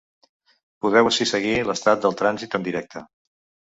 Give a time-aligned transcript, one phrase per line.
[0.85, 3.09] Podeu ací seguir l’estat del trànsit en directe.